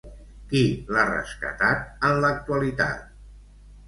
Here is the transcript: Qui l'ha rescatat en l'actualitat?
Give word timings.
Qui 0.51 0.61
l'ha 0.95 1.03
rescatat 1.09 1.83
en 2.09 2.17
l'actualitat? 2.23 3.05